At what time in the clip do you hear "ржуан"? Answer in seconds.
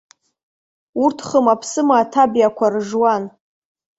2.73-3.23